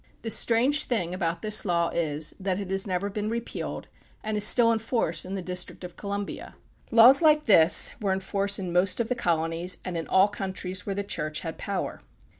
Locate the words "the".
0.23-0.31, 5.35-5.43, 9.09-9.13, 10.95-11.03